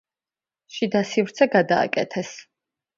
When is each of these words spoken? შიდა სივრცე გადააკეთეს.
შიდა 0.79 1.03
სივრცე 1.11 1.51
გადააკეთეს. 1.59 2.37